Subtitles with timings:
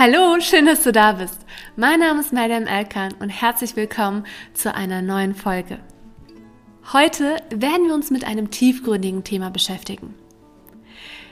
[0.00, 1.40] Hallo, schön, dass du da bist.
[1.74, 4.24] Mein Name ist Madame Elkan und herzlich willkommen
[4.54, 5.80] zu einer neuen Folge.
[6.92, 10.14] Heute werden wir uns mit einem tiefgründigen Thema beschäftigen.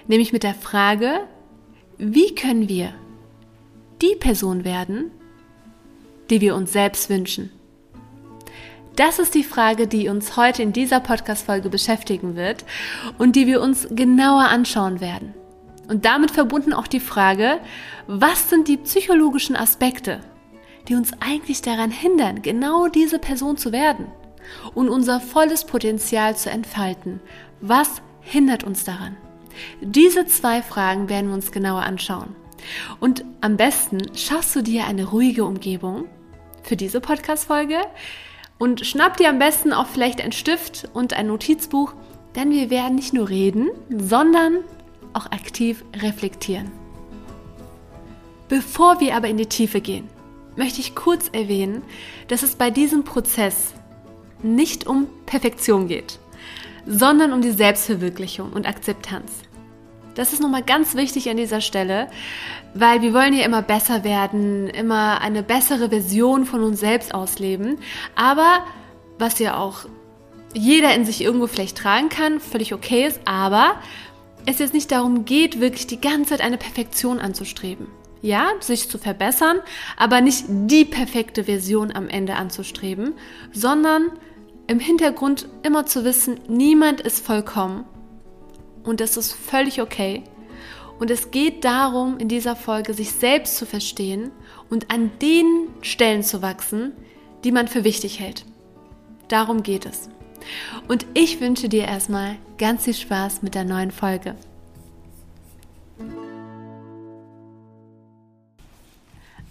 [0.09, 1.21] Nämlich mit der Frage,
[1.97, 2.93] wie können wir
[4.03, 5.13] die Person werden,
[6.29, 7.53] die wir uns selbst wünschen?
[8.97, 12.65] Das ist die Frage, die uns heute in dieser Podcast-Folge beschäftigen wird
[13.17, 15.35] und die wir uns genauer anschauen werden.
[15.89, 17.61] Und damit verbunden auch die Frage,
[18.07, 20.21] was sind die psychologischen Aspekte,
[20.89, 24.07] die uns eigentlich daran hindern, genau diese Person zu werden
[24.75, 27.21] und unser volles Potenzial zu entfalten?
[27.61, 29.17] Was hindert uns daran?
[29.81, 32.35] Diese zwei Fragen werden wir uns genauer anschauen.
[33.01, 36.07] Und am besten schaffst du dir eine ruhige Umgebung
[36.63, 37.79] für diese Podcast-Folge
[38.59, 41.95] und schnapp dir am besten auch vielleicht ein Stift und ein Notizbuch,
[42.35, 44.59] denn wir werden nicht nur reden, sondern
[45.17, 46.71] auch aktiv reflektieren.
[48.49, 50.09] Bevor wir aber in die Tiefe gehen,
[50.55, 51.83] möchte ich kurz erwähnen,
[52.29, 53.75] dass es bei diesem Prozess
[54.43, 56.19] nicht um Perfektion geht,
[56.87, 59.33] sondern um die Selbstverwirklichung und Akzeptanz.
[60.15, 62.09] Das ist nochmal ganz wichtig an dieser Stelle,
[62.73, 67.79] weil wir wollen ja immer besser werden, immer eine bessere Version von uns selbst ausleben.
[68.15, 68.61] Aber
[69.19, 69.85] was ja auch
[70.55, 73.75] jeder in sich irgendwo vielleicht tragen kann, völlig okay ist, aber
[74.47, 77.89] es jetzt nicht darum geht, wirklich die ganze Zeit eine Perfektion anzustreben.
[78.23, 79.59] Ja, sich zu verbessern,
[79.97, 83.15] aber nicht die perfekte Version am Ende anzustreben,
[83.53, 84.11] sondern
[84.67, 87.85] im Hintergrund immer zu wissen, niemand ist vollkommen
[88.83, 90.25] und das ist völlig okay.
[90.99, 94.33] Und es geht darum, in dieser Folge sich selbst zu verstehen
[94.71, 96.93] und an den Stellen zu wachsen,
[97.45, 98.45] die man für wichtig hält.
[99.29, 100.09] Darum geht es.
[100.89, 104.35] Und ich wünsche dir erstmal ganz viel Spaß mit der neuen Folge.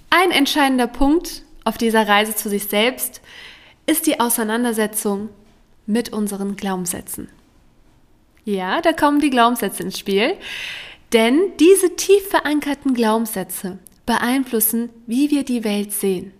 [0.09, 3.21] Ein entscheidender Punkt auf dieser Reise zu sich selbst
[3.85, 5.29] ist die Auseinandersetzung
[5.85, 7.29] mit unseren Glaubenssätzen.
[8.45, 10.35] Ja, da kommen die Glaubenssätze ins Spiel,
[11.13, 16.31] denn diese tief verankerten Glaubenssätze beeinflussen, wie wir die Welt sehen.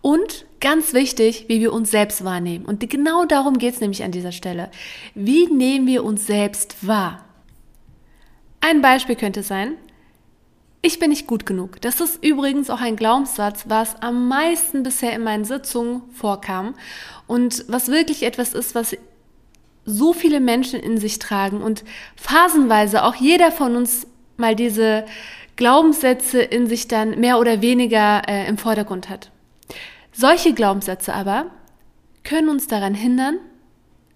[0.00, 2.64] Und ganz wichtig, wie wir uns selbst wahrnehmen.
[2.64, 4.70] Und genau darum geht es nämlich an dieser Stelle.
[5.14, 7.22] Wie nehmen wir uns selbst wahr?
[8.62, 9.74] Ein Beispiel könnte sein,
[10.80, 11.80] ich bin nicht gut genug.
[11.80, 16.74] Das ist übrigens auch ein Glaubenssatz, was am meisten bisher in meinen Sitzungen vorkam
[17.26, 18.96] und was wirklich etwas ist, was
[19.84, 21.84] so viele Menschen in sich tragen und
[22.14, 24.06] phasenweise auch jeder von uns
[24.36, 25.06] mal diese
[25.56, 29.31] Glaubenssätze in sich dann mehr oder weniger äh, im Vordergrund hat.
[30.12, 31.50] Solche Glaubenssätze aber
[32.22, 33.38] können uns daran hindern,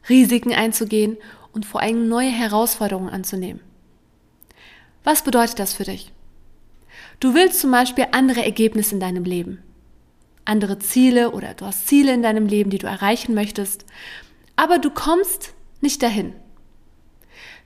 [0.08, 1.16] Risiken einzugehen
[1.52, 3.60] und vor allem neue Herausforderungen anzunehmen.
[5.04, 6.12] Was bedeutet das für dich?
[7.18, 9.62] Du willst zum Beispiel andere Ergebnisse in deinem Leben,
[10.44, 13.86] andere Ziele oder du hast Ziele in deinem Leben, die du erreichen möchtest,
[14.54, 16.34] aber du kommst nicht dahin.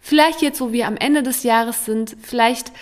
[0.01, 2.73] Vielleicht jetzt, wo wir am Ende des Jahres sind, vielleicht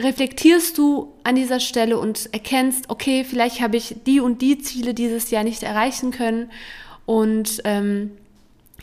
[0.00, 4.94] reflektierst du an dieser Stelle und erkennst, okay, vielleicht habe ich die und die Ziele
[4.94, 6.50] dieses Jahr nicht erreichen können
[7.06, 8.12] und ähm,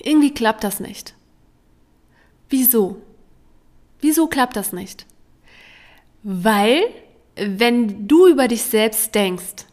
[0.02, 1.16] irgendwie klappt das nicht.
[2.50, 3.02] Wieso?
[4.02, 5.06] Wieso klappt das nicht?
[6.24, 6.84] Weil,
[7.36, 9.66] wenn du über dich selbst denkst,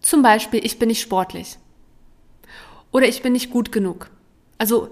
[0.00, 1.58] zum Beispiel, ich bin nicht sportlich
[2.90, 4.10] oder ich bin nicht gut genug,
[4.58, 4.90] also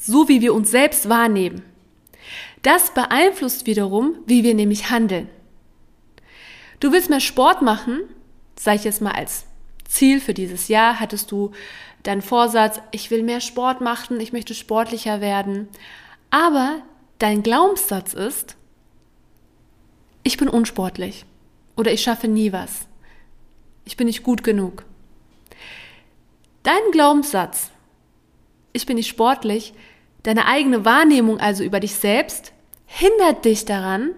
[0.00, 1.62] so wie wir uns selbst wahrnehmen,
[2.62, 5.28] das beeinflusst wiederum, wie wir nämlich handeln.
[6.80, 8.00] Du willst mehr Sport machen,
[8.58, 9.46] sag ich jetzt mal als
[9.88, 11.52] Ziel für dieses Jahr, hattest du
[12.02, 15.68] deinen Vorsatz, ich will mehr Sport machen, ich möchte sportlicher werden.
[16.30, 16.82] Aber
[17.18, 18.56] dein Glaubenssatz ist,
[20.24, 21.24] ich bin unsportlich
[21.76, 22.86] oder ich schaffe nie was.
[23.84, 24.84] Ich bin nicht gut genug.
[26.62, 27.70] Dein Glaubenssatz,
[28.72, 29.74] ich bin nicht sportlich,
[30.22, 32.52] deine eigene Wahrnehmung also über dich selbst,
[32.86, 34.10] hindert dich daran,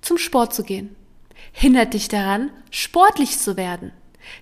[0.00, 0.96] zum Sport zu gehen.
[1.52, 3.92] Hindert dich daran, sportlich zu werden.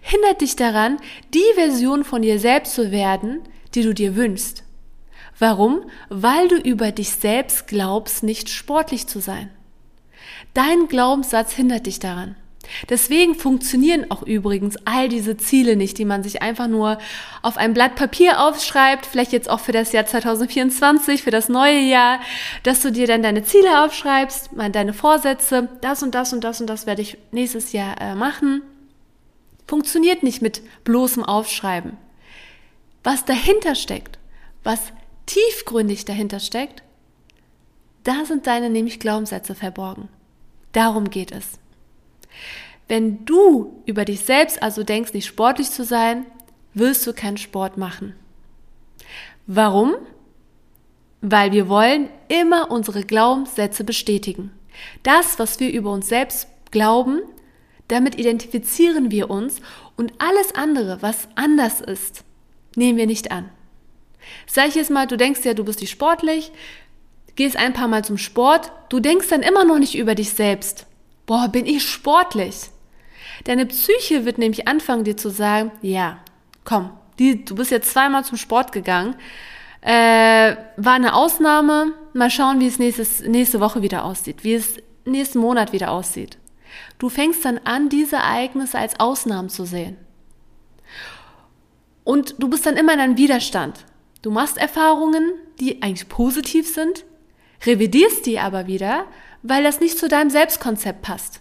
[0.00, 0.98] Hindert dich daran,
[1.34, 3.40] die Version von dir selbst zu werden,
[3.74, 4.64] die du dir wünschst.
[5.38, 5.82] Warum?
[6.08, 9.50] Weil du über dich selbst glaubst, nicht sportlich zu sein.
[10.52, 12.36] Dein Glaubenssatz hindert dich daran.
[12.88, 16.98] Deswegen funktionieren auch übrigens all diese Ziele nicht, die man sich einfach nur
[17.42, 21.80] auf ein Blatt Papier aufschreibt, vielleicht jetzt auch für das Jahr 2024, für das neue
[21.80, 22.20] Jahr,
[22.62, 26.66] dass du dir dann deine Ziele aufschreibst, deine Vorsätze, das und das und das und
[26.68, 28.62] das werde ich nächstes Jahr äh, machen.
[29.66, 31.96] Funktioniert nicht mit bloßem Aufschreiben.
[33.04, 34.18] Was dahinter steckt,
[34.64, 34.80] was
[35.26, 36.82] tiefgründig dahinter steckt,
[38.04, 40.08] da sind deine nämlich Glaubenssätze verborgen.
[40.72, 41.58] Darum geht es.
[42.88, 46.26] Wenn du über dich selbst also denkst, nicht sportlich zu sein,
[46.74, 48.14] wirst du keinen Sport machen.
[49.46, 49.94] Warum?
[51.20, 54.52] Weil wir wollen immer unsere Glaubenssätze bestätigen.
[55.02, 57.20] Das, was wir über uns selbst glauben,
[57.88, 59.60] damit identifizieren wir uns
[59.96, 62.24] und alles andere, was anders ist,
[62.76, 63.48] nehmen wir nicht an.
[64.46, 66.52] Sag ich jetzt mal, du denkst ja, du bist nicht sportlich,
[67.34, 70.86] gehst ein paar Mal zum Sport, du denkst dann immer noch nicht über dich selbst.
[71.28, 72.70] Boah, bin ich sportlich.
[73.44, 76.20] Deine Psyche wird nämlich anfangen, dir zu sagen, ja,
[76.64, 79.14] komm, die, du bist jetzt zweimal zum Sport gegangen,
[79.82, 84.78] äh, war eine Ausnahme, mal schauen, wie es nächstes, nächste Woche wieder aussieht, wie es
[85.04, 86.38] nächsten Monat wieder aussieht.
[86.98, 89.98] Du fängst dann an, diese Ereignisse als Ausnahmen zu sehen.
[92.04, 93.84] Und du bist dann immer in einem Widerstand.
[94.22, 97.04] Du machst Erfahrungen, die eigentlich positiv sind,
[97.66, 99.04] revidierst die aber wieder,
[99.42, 101.40] weil das nicht zu deinem Selbstkonzept passt,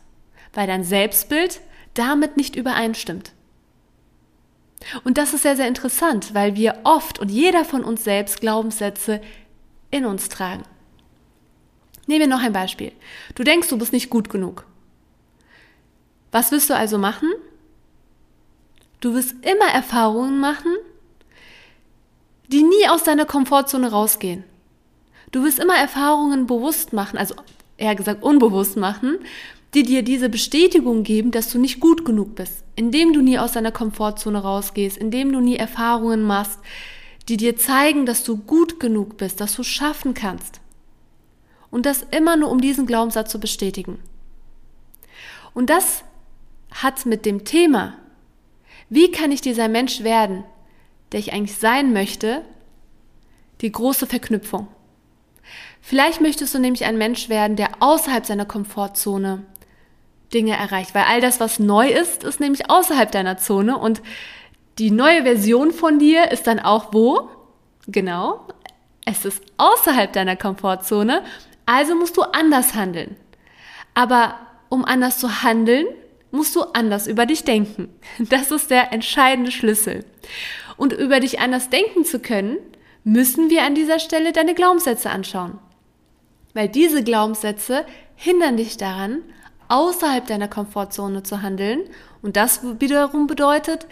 [0.54, 1.62] weil dein Selbstbild
[1.94, 3.32] damit nicht übereinstimmt.
[5.04, 9.22] Und das ist sehr, sehr interessant, weil wir oft und jeder von uns selbst Glaubenssätze
[9.90, 10.64] in uns tragen.
[12.06, 12.94] Nehmen wir noch ein Beispiel.
[13.36, 14.66] Du denkst, du bist nicht gut genug.
[16.32, 17.32] Was wirst du also machen?
[19.00, 20.76] Du wirst immer Erfahrungen machen,
[22.48, 24.44] die nie aus deiner Komfortzone rausgehen.
[25.32, 27.36] Du wirst immer Erfahrungen bewusst machen, also
[27.78, 29.20] eher gesagt unbewusst machen,
[29.74, 33.52] die dir diese Bestätigung geben, dass du nicht gut genug bist, indem du nie aus
[33.52, 36.60] deiner Komfortzone rausgehst, indem du nie Erfahrungen machst,
[37.28, 40.62] die dir zeigen, dass du gut genug bist, dass du schaffen kannst.
[41.70, 44.00] Und das immer nur, um diesen Glaubenssatz zu bestätigen.
[45.54, 46.04] Und das
[46.72, 47.96] hat mit dem Thema,
[48.90, 50.44] wie kann ich dieser Mensch werden,
[51.12, 52.42] der ich eigentlich sein möchte,
[53.62, 54.68] die große Verknüpfung.
[55.82, 59.44] Vielleicht möchtest du nämlich ein Mensch werden, der außerhalb seiner Komfortzone
[60.34, 64.02] Dinge erreicht, weil all das, was neu ist, ist nämlich außerhalb deiner Zone und
[64.78, 67.30] die neue Version von dir ist dann auch wo?
[67.88, 68.46] Genau,
[69.06, 71.24] es ist außerhalb deiner Komfortzone,
[71.66, 73.16] also musst du anders handeln.
[73.94, 74.36] Aber
[74.70, 75.88] um anders zu handeln,
[76.32, 77.90] musst du anders über dich denken.
[78.20, 80.06] Das ist der entscheidende Schlüssel.
[80.76, 82.58] Und über dich anders denken zu können,
[83.04, 85.58] müssen wir an dieser Stelle deine Glaubenssätze anschauen.
[86.58, 89.22] Weil diese Glaubenssätze hindern dich daran,
[89.68, 91.82] außerhalb deiner Komfortzone zu handeln.
[92.24, 93.86] Und das wiederum bedeutet,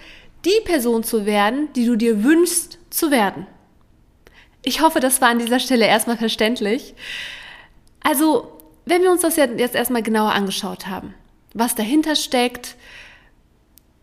[0.45, 3.45] die Person zu werden, die du dir wünschst zu werden.
[4.63, 6.95] Ich hoffe, das war an dieser Stelle erstmal verständlich.
[8.00, 8.51] Also,
[8.85, 11.13] wenn wir uns das jetzt erstmal genauer angeschaut haben,
[11.53, 12.77] was dahinter steckt,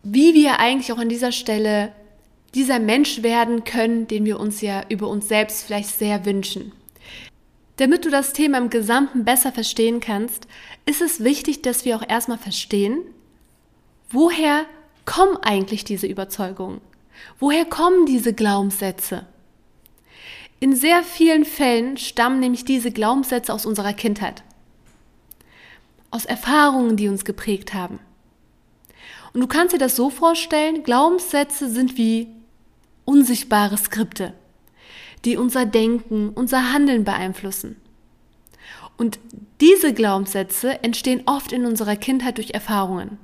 [0.05, 1.91] wie wir eigentlich auch an dieser Stelle
[2.55, 6.71] dieser Mensch werden können, den wir uns ja über uns selbst vielleicht sehr wünschen.
[7.83, 10.47] Damit du das Thema im Gesamten besser verstehen kannst,
[10.87, 13.01] ist es wichtig, dass wir auch erstmal verstehen,
[14.09, 14.67] woher
[15.05, 16.81] kommen eigentlich diese Überzeugungen?
[17.41, 19.27] Woher kommen diese Glaubenssätze?
[20.61, 24.45] In sehr vielen Fällen stammen nämlich diese Glaubenssätze aus unserer Kindheit
[26.13, 27.99] aus Erfahrungen, die uns geprägt haben.
[29.33, 32.29] Und du kannst dir das so vorstellen, Glaubenssätze sind wie
[33.05, 34.35] unsichtbare Skripte,
[35.25, 37.77] die unser Denken, unser Handeln beeinflussen.
[38.97, 39.19] Und
[39.61, 43.19] diese Glaubenssätze entstehen oft in unserer Kindheit durch Erfahrungen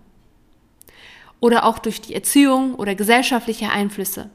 [1.41, 4.31] oder auch durch die Erziehung oder gesellschaftliche Einflüsse.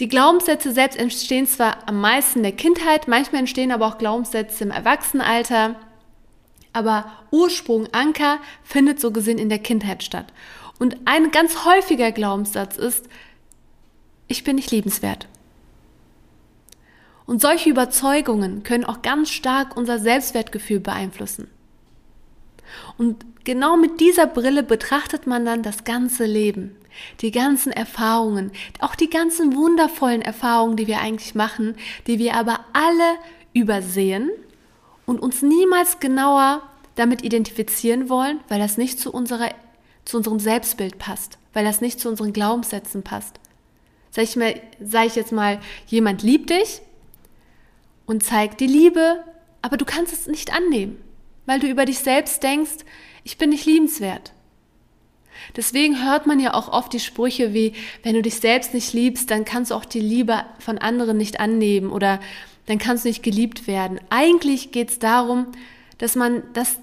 [0.00, 4.64] Die Glaubenssätze selbst entstehen zwar am meisten in der Kindheit, manchmal entstehen aber auch Glaubenssätze
[4.64, 5.76] im Erwachsenenalter
[6.72, 10.32] aber Ursprung, Anker findet so gesehen in der Kindheit statt.
[10.78, 13.08] Und ein ganz häufiger Glaubenssatz ist,
[14.28, 15.26] ich bin nicht liebenswert.
[17.28, 21.46] Und solche Überzeugungen können auch ganz stark unser Selbstwertgefühl beeinflussen.
[22.96, 26.74] Und genau mit dieser Brille betrachtet man dann das ganze Leben,
[27.20, 32.60] die ganzen Erfahrungen, auch die ganzen wundervollen Erfahrungen, die wir eigentlich machen, die wir aber
[32.72, 33.18] alle
[33.52, 34.30] übersehen
[35.04, 36.62] und uns niemals genauer
[36.94, 39.50] damit identifizieren wollen, weil das nicht zu, unserer,
[40.06, 43.38] zu unserem Selbstbild passt, weil das nicht zu unseren Glaubenssätzen passt.
[44.12, 46.80] Sag ich, mal, sag ich jetzt mal, jemand liebt dich
[48.08, 49.22] und zeigt die Liebe,
[49.62, 50.96] aber du kannst es nicht annehmen,
[51.46, 52.84] weil du über dich selbst denkst,
[53.22, 54.32] ich bin nicht liebenswert.
[55.56, 59.30] Deswegen hört man ja auch oft die Sprüche wie, wenn du dich selbst nicht liebst,
[59.30, 62.18] dann kannst du auch die Liebe von anderen nicht annehmen oder
[62.66, 64.00] dann kannst du nicht geliebt werden.
[64.10, 65.46] Eigentlich geht es darum,
[65.98, 66.78] dass man, dass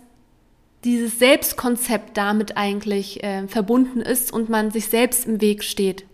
[0.84, 6.06] dieses Selbstkonzept damit eigentlich äh, verbunden ist und man sich selbst im Weg steht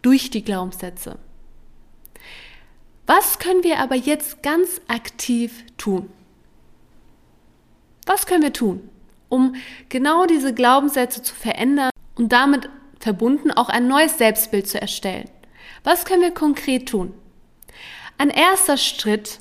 [0.00, 1.18] durch die Glaubenssätze.
[3.08, 6.10] Was können wir aber jetzt ganz aktiv tun?
[8.04, 8.86] Was können wir tun,
[9.30, 9.54] um
[9.88, 12.68] genau diese Glaubenssätze zu verändern und damit
[13.00, 15.30] verbunden auch ein neues Selbstbild zu erstellen.
[15.84, 17.14] Was können wir konkret tun?
[18.18, 19.38] Ein erster Schritt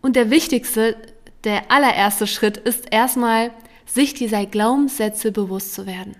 [0.00, 0.96] und der wichtigste,
[1.44, 3.50] der allererste Schritt ist erstmal,
[3.84, 6.16] sich dieser Glaubenssätze bewusst zu werden.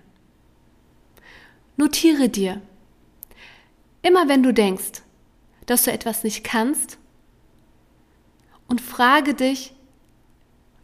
[1.75, 2.61] Notiere dir,
[4.03, 5.01] immer wenn du denkst,
[5.67, 6.97] dass du etwas nicht kannst,
[8.67, 9.73] und frage dich,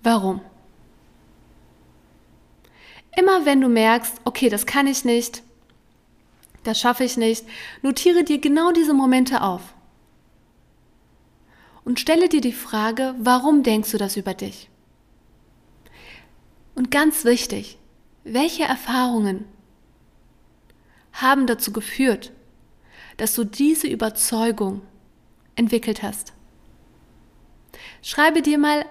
[0.01, 0.41] warum.
[3.15, 5.43] Immer wenn du merkst, okay, das kann ich nicht,
[6.63, 7.45] das schaffe ich nicht,
[7.81, 9.61] notiere dir genau diese Momente auf.
[11.83, 14.69] Und stelle dir die Frage, warum denkst du das über dich?
[16.75, 17.77] Und ganz wichtig,
[18.23, 19.45] welche Erfahrungen
[21.11, 22.31] haben dazu geführt,
[23.17, 24.81] dass du diese Überzeugung
[25.55, 26.33] entwickelt hast?
[28.01, 28.85] Schreibe dir mal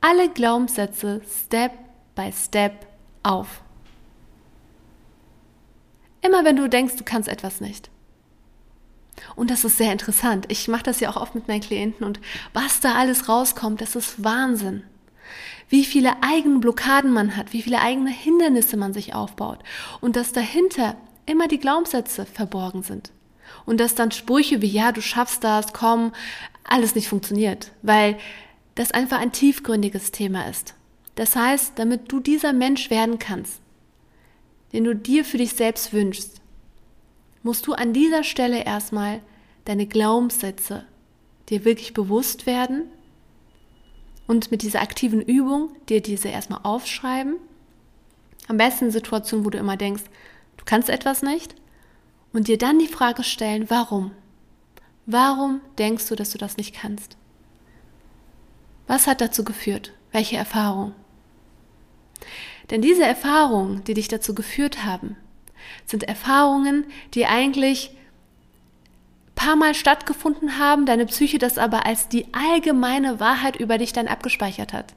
[0.00, 1.72] alle Glaubenssätze Step
[2.14, 2.86] by Step
[3.22, 3.62] auf.
[6.20, 7.90] Immer wenn du denkst, du kannst etwas nicht.
[9.36, 10.46] Und das ist sehr interessant.
[10.48, 12.20] Ich mache das ja auch oft mit meinen Klienten und
[12.52, 14.84] was da alles rauskommt, das ist Wahnsinn.
[15.68, 19.60] Wie viele eigene Blockaden man hat, wie viele eigene Hindernisse man sich aufbaut
[20.00, 23.12] und dass dahinter immer die Glaubenssätze verborgen sind.
[23.64, 26.12] Und dass dann Sprüche wie, ja, du schaffst das, komm,
[26.64, 28.18] alles nicht funktioniert, weil
[28.74, 30.74] das einfach ein tiefgründiges Thema ist.
[31.14, 33.60] Das heißt, damit du dieser Mensch werden kannst,
[34.72, 36.40] den du dir für dich selbst wünschst,
[37.42, 39.20] musst du an dieser Stelle erstmal
[39.64, 40.84] deine Glaubenssätze
[41.48, 42.84] dir wirklich bewusst werden
[44.26, 47.36] und mit dieser aktiven Übung dir diese erstmal aufschreiben.
[48.48, 50.04] Am besten Situationen, wo du immer denkst,
[50.56, 51.54] du kannst etwas nicht
[52.32, 54.12] und dir dann die Frage stellen, warum?
[55.06, 57.16] Warum denkst du, dass du das nicht kannst?
[58.86, 59.92] Was hat dazu geführt?
[60.12, 60.94] Welche Erfahrung?
[62.70, 65.16] Denn diese Erfahrungen, die dich dazu geführt haben,
[65.86, 66.84] sind Erfahrungen,
[67.14, 67.94] die eigentlich
[69.34, 74.06] paar Mal stattgefunden haben, deine Psyche das aber als die allgemeine Wahrheit über dich dann
[74.06, 74.94] abgespeichert hat.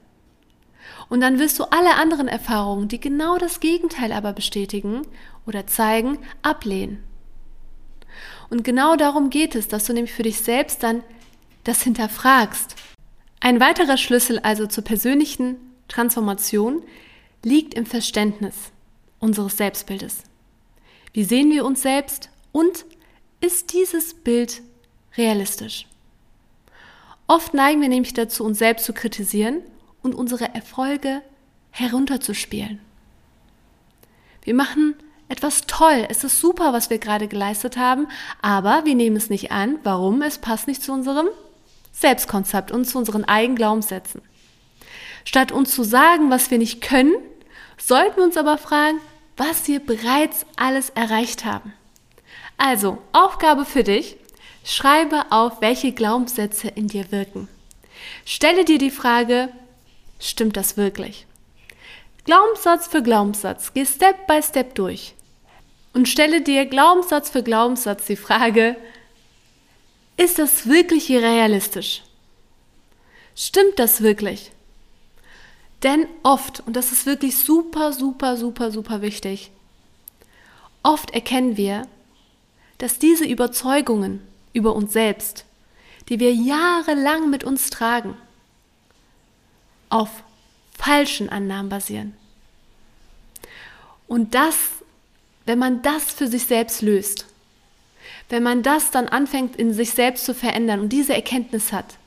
[1.10, 5.02] Und dann wirst du alle anderen Erfahrungen, die genau das Gegenteil aber bestätigen
[5.48, 7.04] oder zeigen, ablehnen.
[8.50, 11.04] Und genau darum geht es, dass du nämlich für dich selbst dann
[11.64, 12.76] das hinterfragst.
[13.40, 16.84] Ein weiterer Schlüssel also zur persönlichen Transformation
[17.44, 18.56] liegt im Verständnis
[19.20, 20.24] unseres Selbstbildes.
[21.14, 22.86] Wie sehen wir uns selbst und
[23.42, 24.62] ist dieses Bild
[25.18, 25.88] realistisch?
[27.28, 29.62] Oft neigen wir nämlich dazu, uns selbst zu kritisieren
[30.02, 31.22] und unsere Erfolge
[31.72, 32.80] herunterzuspielen.
[34.44, 34.96] Wir machen
[35.28, 38.08] etwas toll, es ist super, was wir gerade geleistet haben,
[38.42, 39.80] aber wir nehmen es nicht an.
[39.84, 40.22] Warum?
[40.22, 41.28] Es passt nicht zu unserem
[41.92, 44.22] Selbstkonzept und zu unseren eigenen Glaubenssätzen.
[45.24, 47.16] Statt uns zu sagen, was wir nicht können,
[47.78, 49.00] sollten wir uns aber fragen,
[49.38, 51.74] was wir bereits alles erreicht haben.
[52.58, 54.18] Also, Aufgabe für dich,
[54.64, 57.48] schreibe auf, welche Glaubenssätze in dir wirken.
[58.26, 59.50] Stelle dir die Frage,
[60.20, 61.26] stimmt das wirklich?
[62.26, 65.14] Glaubenssatz für Glaubenssatz, geh Step by Step durch
[65.94, 68.76] und stelle dir Glaubenssatz für Glaubenssatz die Frage,
[70.18, 72.02] ist das wirklich realistisch?
[73.36, 74.52] Stimmt das wirklich?
[75.84, 79.52] Denn oft, und das ist wirklich super, super, super, super wichtig,
[80.82, 81.88] oft erkennen wir,
[82.80, 85.46] dass diese Überzeugungen über uns selbst,
[86.10, 88.18] die wir jahrelang mit uns tragen,
[89.90, 90.10] auf
[90.86, 92.14] falschen Annahmen basieren.
[94.08, 94.56] Und das,
[95.48, 97.26] wenn man das für sich selbst löst,
[98.30, 101.98] wenn man das dann anfängt in sich selbst zu verändern und diese Erkenntnis hat,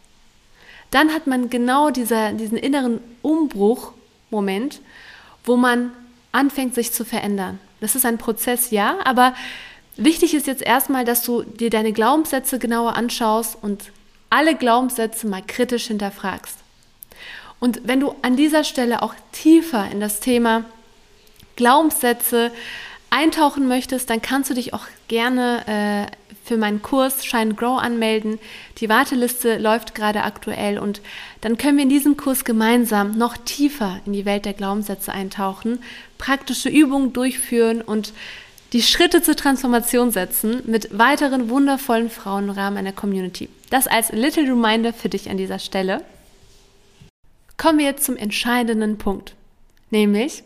[0.93, 4.81] dann hat man genau dieser, diesen inneren Umbruch-Moment,
[5.45, 5.91] wo man
[6.31, 7.59] anfängt, sich zu verändern.
[7.81, 9.35] Das ist ein Prozess, ja, aber
[9.97, 13.91] wichtig ist jetzt erstmal, dass du dir deine Glaubenssätze genauer anschaust und
[14.31, 16.59] alle Glaubenssätze mal kritisch hinterfragst.
[17.61, 20.65] Und wenn du an dieser Stelle auch tiefer in das Thema
[21.57, 22.53] Glaubenssätze
[23.11, 28.39] eintauchen möchtest, dann kannst du dich auch gerne äh, für meinen Kurs Shine Grow anmelden.
[28.79, 31.01] Die Warteliste läuft gerade aktuell und
[31.41, 35.81] dann können wir in diesem Kurs gemeinsam noch tiefer in die Welt der Glaubenssätze eintauchen,
[36.17, 38.13] praktische Übungen durchführen und
[38.73, 43.49] die Schritte zur Transformation setzen mit weiteren wundervollen Frauen im Rahmen einer Community.
[43.71, 46.03] Das als Little Reminder für dich an dieser Stelle.
[47.59, 49.35] Kommen wir jetzt zum entscheidenden Punkt,
[49.91, 50.45] nämlich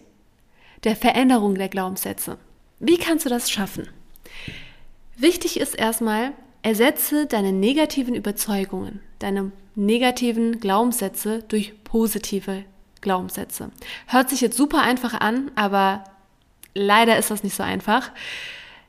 [0.83, 2.39] der Veränderung der Glaubenssätze.
[2.81, 3.89] Wie kannst du das schaffen?
[5.17, 12.65] Wichtig ist erstmal, ersetze deine negativen Überzeugungen, deine negativen Glaubenssätze durch positive
[13.03, 13.71] Glaubenssätze.
[14.07, 16.05] Hört sich jetzt super einfach an, aber
[16.75, 18.11] leider ist das nicht so einfach.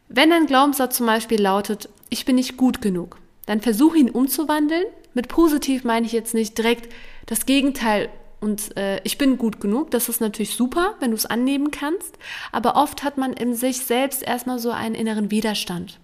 [0.07, 4.85] Wenn ein Glaubenssatz zum Beispiel lautet, ich bin nicht gut genug, dann versuche ihn umzuwandeln.
[5.13, 6.91] Mit positiv meine ich jetzt nicht direkt
[7.25, 8.09] das Gegenteil
[8.43, 9.91] und äh, ich bin gut genug.
[9.91, 12.17] Das ist natürlich super, wenn du es annehmen kannst.
[12.51, 15.97] Aber oft hat man in sich selbst erstmal so einen inneren Widerstand,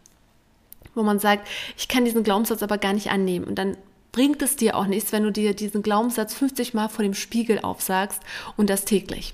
[0.96, 1.48] wo man sagt,
[1.78, 3.46] ich kann diesen Glaubenssatz aber gar nicht annehmen.
[3.46, 3.76] Und dann
[4.14, 7.60] bringt es dir auch nichts, wenn du dir diesen Glaubenssatz 50 Mal vor dem Spiegel
[7.60, 8.22] aufsagst
[8.56, 9.34] und das täglich.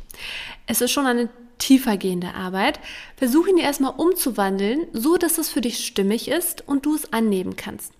[0.65, 1.29] Es ist schon eine
[1.59, 2.79] tiefer gehende Arbeit.
[3.17, 7.55] Versuche ihn erstmal umzuwandeln, so dass es für dich stimmig ist und du es annehmen
[7.55, 7.93] kannst.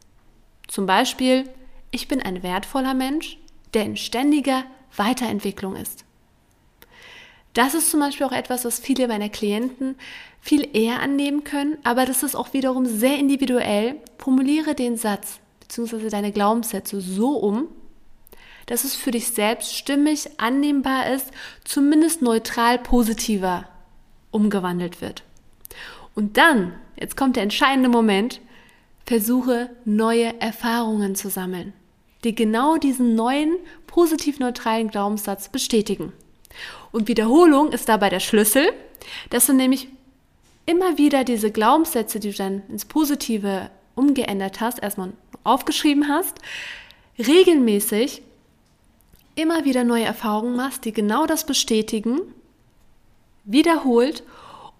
[0.67, 1.47] Zum Beispiel,
[1.95, 3.37] ich bin ein wertvoller Mensch,
[3.73, 4.65] der in ständiger
[4.97, 6.03] Weiterentwicklung ist.
[7.53, 9.95] Das ist zum Beispiel auch etwas, was viele meiner Klienten
[10.41, 13.95] viel eher annehmen können, aber das ist auch wiederum sehr individuell.
[14.17, 16.09] Formuliere den Satz bzw.
[16.09, 17.69] deine Glaubenssätze so um,
[18.65, 21.31] dass es für dich selbst stimmig annehmbar ist,
[21.63, 23.69] zumindest neutral positiver
[24.31, 25.23] umgewandelt wird.
[26.13, 28.41] Und dann, jetzt kommt der entscheidende Moment,
[29.05, 31.73] versuche neue Erfahrungen zu sammeln,
[32.25, 33.55] die genau diesen neuen
[33.87, 36.11] positiv-neutralen Glaubenssatz bestätigen.
[36.91, 38.73] Und Wiederholung ist dabei der Schlüssel,
[39.29, 39.87] dass du nämlich
[40.65, 45.13] immer wieder diese Glaubenssätze, die du dann ins Positive umgeändert hast, erstmal
[45.43, 46.39] aufgeschrieben hast,
[47.17, 48.21] regelmäßig
[49.35, 52.19] immer wieder neue Erfahrungen machst, die genau das bestätigen,
[53.43, 54.23] wiederholt,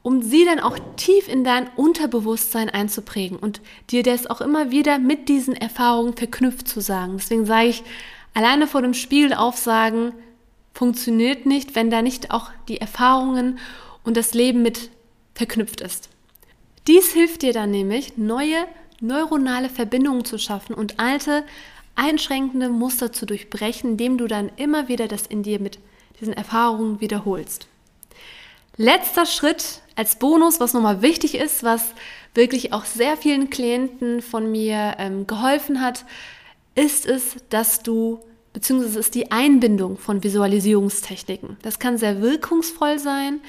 [0.06, 3.60] um sie dann auch tief in dein Unterbewusstsein einzuprägen und
[3.90, 7.14] dir das auch immer wieder mit diesen Erfahrungen verknüpft zu sagen.
[7.18, 7.84] Deswegen sage ich,
[8.36, 10.14] alleine vor dem Spiegel aufsagen
[10.76, 13.58] funktioniert nicht, wenn da nicht auch die Erfahrungen
[14.04, 14.92] und das Leben mit
[15.34, 16.10] verknüpft ist.
[16.86, 18.68] Dies hilft dir dann nämlich, neue
[19.02, 21.44] neuronale Verbindungen zu schaffen und alte
[21.96, 25.80] einschränkende Muster zu durchbrechen, indem du dann immer wieder das in dir mit
[26.20, 27.68] diesen Erfahrungen wiederholst.
[28.78, 31.94] Letzter Schritt als Bonus, was nochmal wichtig ist, was
[32.34, 36.06] wirklich auch sehr vielen Klienten von mir ähm, geholfen hat,
[36.76, 38.20] ist es, dass du,
[38.54, 41.58] beziehungsweise ist die Einbindung von Visualisierungstechniken.
[41.62, 43.40] Das kann sehr wirkungsvoll sein.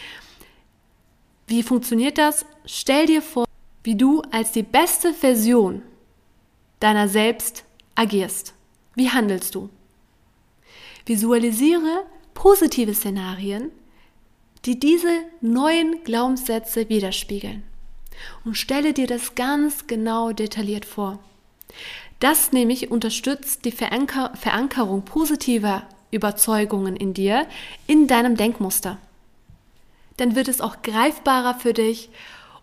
[1.49, 2.47] Wie funktioniert das?
[2.65, 3.47] Stell dir vor,
[3.83, 5.83] wie du als die beste Version
[6.81, 8.55] deiner selbst agierst.
[8.95, 9.69] Wie handelst du?
[11.05, 12.05] Visualisiere
[12.35, 13.71] positive Szenarien,
[14.67, 17.63] die diese neuen Glaubenssätze widerspiegeln.
[18.45, 21.19] Und stelle dir das ganz genau detailliert vor.
[22.19, 27.47] Das nämlich unterstützt die Veranker Verankerung positiver Überzeugungen in dir,
[27.87, 28.99] in deinem Denkmuster.
[30.17, 32.09] Dann wird es auch greifbarer für dich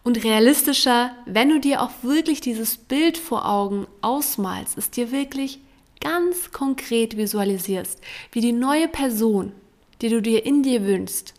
[0.04, 5.60] und realistischer, wenn du dir auch wirklich dieses Bild vor Augen ausmalst, es dir wirklich
[6.02, 9.54] ganz konkret visualisierst, wie die neue Person,
[10.02, 11.34] die du dir in dir wünschst,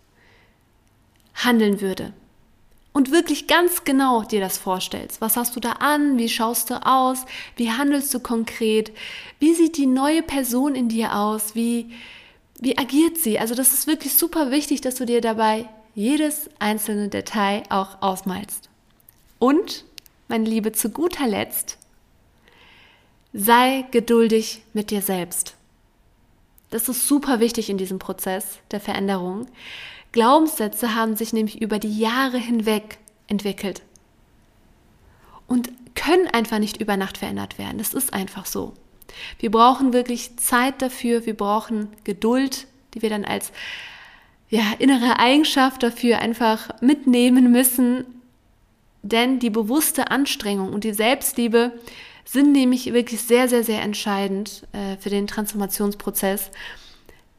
[1.35, 2.13] handeln würde.
[2.93, 5.21] Und wirklich ganz genau dir das vorstellst.
[5.21, 6.17] Was hast du da an?
[6.17, 7.25] Wie schaust du aus?
[7.57, 8.93] Wie handelst du konkret?
[9.41, 11.57] Wie sieht die neue Person in dir aus?
[11.57, 11.91] Wie,
[12.61, 13.39] wie agiert sie?
[13.41, 18.69] Also das ist wirklich super wichtig, dass du dir dabei jedes einzelne Detail auch ausmalst.
[19.41, 19.85] Und,
[20.29, 21.79] meine Liebe, zu guter Letzt,
[23.33, 25.54] sei geduldig mit dir selbst.
[26.75, 29.47] Das ist super wichtig in diesem Prozess der Veränderung.
[30.11, 33.83] Glaubenssätze haben sich nämlich über die Jahre hinweg entwickelt
[35.47, 37.79] und können einfach nicht über Nacht verändert werden.
[37.79, 38.75] Das ist einfach so.
[39.39, 43.53] Wir brauchen wirklich Zeit dafür, wir brauchen Geduld, die wir dann als
[44.51, 48.05] ja, innere Eigenschaft dafür einfach mitnehmen müssen,
[49.03, 51.71] denn die bewusste Anstrengung und die Selbstliebe
[52.25, 56.51] sind nämlich wirklich sehr, sehr, sehr entscheidend äh, für den Transformationsprozess.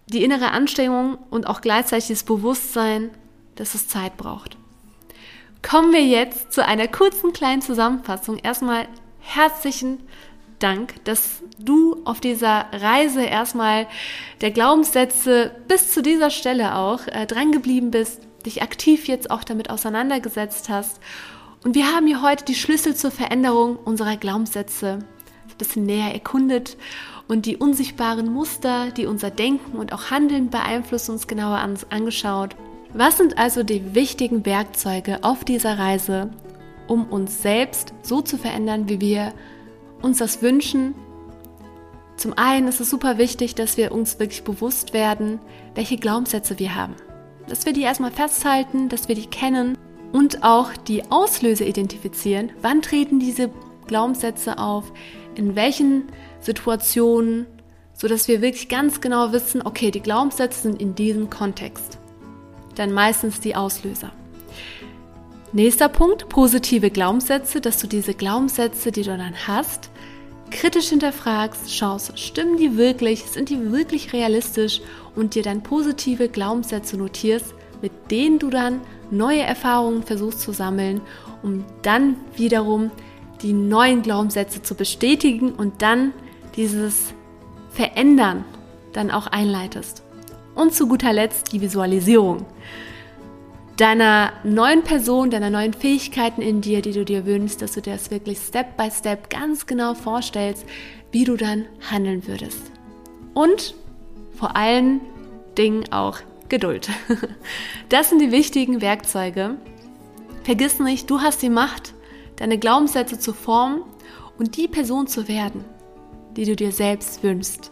[0.08, 3.10] Die innere Anstrengung und auch gleichzeitig das Bewusstsein,
[3.56, 4.58] dass es Zeit braucht.
[5.68, 8.38] Kommen wir jetzt zu einer kurzen kleinen Zusammenfassung.
[8.38, 8.88] Erstmal
[9.20, 10.00] herzlichen
[10.60, 13.88] Dank, dass du auf dieser Reise erstmal
[14.42, 19.70] der Glaubenssätze bis zu dieser Stelle auch äh, drangeblieben bist, dich aktiv jetzt auch damit
[19.70, 21.00] auseinandergesetzt hast.
[21.66, 26.78] Und wir haben hier heute die Schlüssel zur Veränderung unserer Glaubenssätze ein bisschen näher erkundet
[27.28, 32.56] und die unsichtbaren Muster, die unser Denken und auch Handeln beeinflussen, uns genauer an, angeschaut.
[32.94, 36.30] Was sind also die wichtigen Werkzeuge auf dieser Reise,
[36.88, 39.34] um uns selbst so zu verändern, wie wir
[40.04, 40.94] uns das wünschen.
[42.16, 45.40] Zum einen ist es super wichtig, dass wir uns wirklich bewusst werden,
[45.74, 46.94] welche Glaubenssätze wir haben.
[47.48, 49.80] Dass wir die erstmal festhalten, dass wir die kennen
[50.16, 52.52] und auch die Auslöser identifizieren.
[52.62, 53.50] Wann treten diese
[53.88, 54.92] Glaubenssätze auf?
[55.36, 56.04] In welchen
[56.40, 57.48] Situationen
[57.96, 61.98] sodass wir wirklich ganz genau wissen, okay, die Glaubenssätze sind in diesem Kontext.
[62.76, 64.12] Dann meistens die Auslöser.
[65.54, 69.90] Nächster Punkt, positive Glaubenssätze, dass du diese Glaubenssätze, die du dann hast,
[70.52, 74.82] kritisch hinterfragst, schaust, stimmen die wirklich, sind die wirklich realistisch
[75.16, 81.02] und dir dann positive Glaubenssätze notierst, mit denen du dann neue Erfahrungen versuchst zu sammeln,
[81.44, 82.92] um dann wiederum
[83.42, 86.14] die neuen Glaubenssätze zu bestätigen und dann
[86.56, 87.14] dieses
[87.70, 88.46] Verändern
[88.94, 90.04] dann auch einleitest.
[90.56, 92.46] Und zu guter Letzt die Visualisierung
[93.78, 97.94] deiner neuen Person, deiner neuen Fähigkeiten in dir, die du dir wünschst, dass du dir
[97.94, 100.66] das wirklich Step by Step ganz genau vorstellst,
[101.12, 102.72] wie du dann handeln würdest.
[103.34, 103.76] Und
[104.38, 105.02] vor allen
[105.58, 106.90] Dingen auch Geduld.
[107.90, 109.58] Das sind die wichtigen Werkzeuge.
[110.44, 111.94] Vergiss nicht, du hast die Macht,
[112.36, 113.82] deine Glaubenssätze zu formen
[114.38, 115.64] und die Person zu werden,
[116.36, 117.72] die du dir selbst wünschst.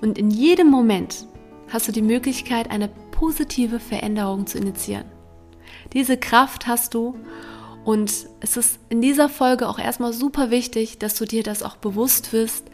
[0.00, 1.26] Und in jedem Moment
[1.68, 5.06] hast du die Möglichkeit, eine positive Veränderung zu initiieren.
[5.92, 7.14] Diese Kraft hast du
[7.84, 11.76] und es ist in dieser Folge auch erstmal super wichtig, dass du dir das auch
[11.76, 12.64] bewusst wirst,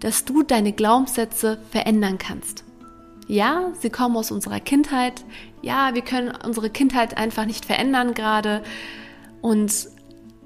[0.00, 2.64] dass du deine Glaubenssätze verändern kannst.
[3.28, 5.24] Ja, sie kommen aus unserer Kindheit.
[5.62, 8.62] Ja, wir können unsere Kindheit einfach nicht verändern gerade.
[9.42, 9.88] Und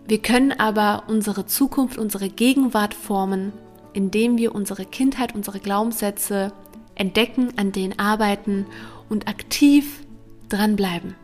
[0.07, 3.53] wir können aber unsere Zukunft, unsere Gegenwart formen,
[3.93, 6.53] indem wir unsere Kindheit, unsere Glaubenssätze
[6.95, 8.67] entdecken, an denen arbeiten
[9.09, 10.05] und aktiv
[10.49, 11.15] dranbleiben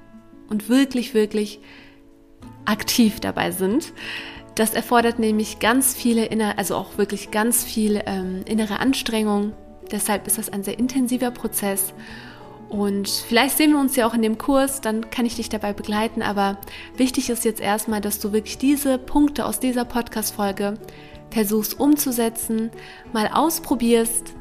[0.48, 1.60] und wirklich, wirklich
[2.64, 3.92] aktiv dabei sind.
[4.54, 9.52] Das erfordert nämlich ganz viele, innere, also auch wirklich ganz viel ähm, innere Anstrengung.
[9.90, 11.92] Deshalb ist das ein sehr intensiver Prozess.
[12.68, 15.72] Und vielleicht sehen wir uns ja auch in dem Kurs, dann kann ich dich dabei
[15.72, 16.22] begleiten.
[16.22, 16.58] Aber
[16.96, 20.74] wichtig ist jetzt erstmal, dass du wirklich diese Punkte aus dieser Podcast-Folge
[21.30, 22.70] versuchst umzusetzen,
[23.12, 24.34] mal ausprobierst,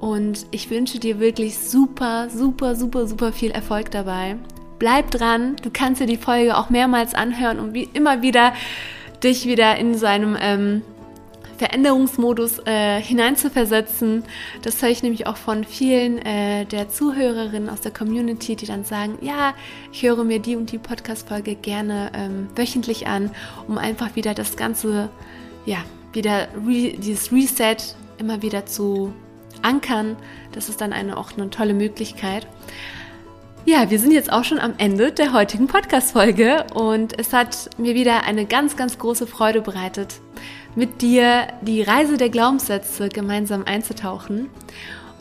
[0.00, 4.36] und ich wünsche dir wirklich super, super, super, super viel Erfolg dabei.
[4.78, 5.56] Bleib dran.
[5.62, 8.54] Du kannst dir die Folge auch mehrmals anhören, um wie immer wieder
[9.22, 10.80] dich wieder in seinem ähm,
[11.60, 14.24] Veränderungsmodus äh, hineinzuversetzen.
[14.62, 18.84] Das höre ich nämlich auch von vielen äh, der Zuhörerinnen aus der Community, die dann
[18.84, 19.52] sagen, ja,
[19.92, 23.30] ich höre mir die und die Podcast-Folge gerne ähm, wöchentlich an,
[23.68, 25.10] um einfach wieder das Ganze,
[25.66, 25.76] ja,
[26.14, 27.76] wieder re dieses Reset
[28.16, 29.12] immer wieder zu
[29.60, 30.16] ankern.
[30.52, 32.46] Das ist dann eine, auch eine tolle Möglichkeit.
[33.66, 37.94] Ja, wir sind jetzt auch schon am Ende der heutigen Podcast-Folge und es hat mir
[37.94, 40.22] wieder eine ganz, ganz große Freude bereitet,
[40.74, 44.48] mit dir die Reise der Glaubenssätze gemeinsam einzutauchen.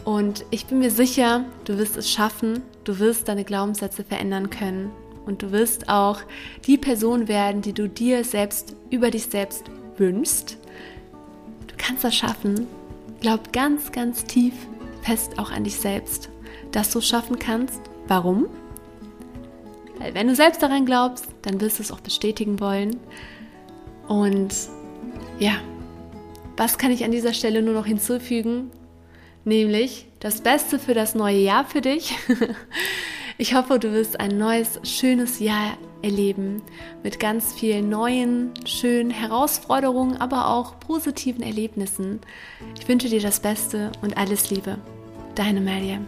[0.05, 4.91] Und ich bin mir sicher, du wirst es schaffen, du wirst deine Glaubenssätze verändern können
[5.25, 6.21] und du wirst auch
[6.65, 9.65] die Person werden, die du dir selbst über dich selbst
[9.97, 10.57] wünschst.
[11.67, 12.67] Du kannst das schaffen
[13.21, 14.53] Glaub ganz, ganz tief
[15.01, 16.29] fest auch an dich selbst,
[16.71, 17.81] dass du es schaffen kannst.
[18.07, 18.47] Warum?
[19.97, 22.97] Weil wenn du selbst daran glaubst, dann wirst du es auch bestätigen wollen.
[24.07, 24.53] Und
[25.39, 25.53] ja,
[26.57, 28.71] was kann ich an dieser Stelle nur noch hinzufügen?
[29.45, 32.15] Nämlich das Beste für das neue Jahr für dich.
[33.41, 36.61] Ich hoffe, du wirst ein neues, schönes Jahr erleben
[37.03, 42.19] mit ganz vielen neuen, schönen Herausforderungen, aber auch positiven Erlebnissen.
[42.77, 44.77] Ich wünsche dir das Beste und alles Liebe.
[45.35, 46.05] Deine Mariam.